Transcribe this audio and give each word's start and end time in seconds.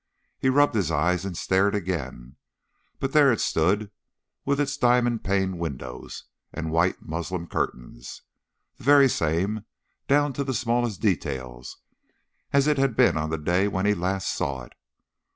He 0.39 0.49
rubbed 0.49 0.73
his 0.73 0.89
eyes 0.89 1.25
and 1.25 1.37
stared 1.37 1.75
again, 1.75 2.37
but 2.99 3.13
there 3.13 3.31
it 3.31 3.39
stood 3.39 3.91
with 4.45 4.59
its 4.59 4.75
diamond 4.75 5.23
paned 5.23 5.59
windows 5.59 6.23
and 6.51 6.71
white 6.71 7.03
muslin 7.03 7.45
curtains, 7.45 8.23
the 8.77 8.83
very 8.83 9.07
same 9.07 9.63
down 10.07 10.33
to 10.33 10.43
the 10.43 10.55
smallest 10.55 11.01
details, 11.01 11.77
as 12.51 12.65
it 12.65 12.79
had 12.79 12.95
been 12.95 13.15
on 13.15 13.29
the 13.29 13.37
day 13.37 13.67
when 13.67 13.85
he 13.85 13.93
last 13.93 14.33
saw 14.33 14.63
it. 14.63 14.73